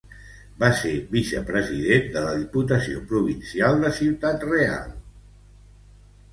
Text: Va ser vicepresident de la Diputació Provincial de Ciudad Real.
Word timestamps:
Va 0.61 0.69
ser 0.77 0.93
vicepresident 1.11 2.09
de 2.17 2.25
la 2.25 2.33
Diputació 2.41 3.03
Provincial 3.13 3.79
de 3.87 3.95
Ciudad 4.01 4.49
Real. 4.51 4.93